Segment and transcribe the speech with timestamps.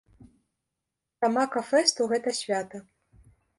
[1.19, 2.77] Тамака фэст у гэта свята.